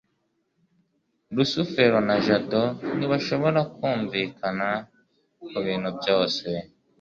rusufero 1.35 1.97
na 2.07 2.15
jabo 2.25 2.61
ntibashobora 2.97 3.59
kumvikana 3.75 4.67
kubintu 5.49 5.89
byose 5.97 6.47